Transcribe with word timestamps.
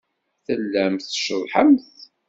Tellamt 0.45 1.05
tceḍḍḥemt. 1.13 1.95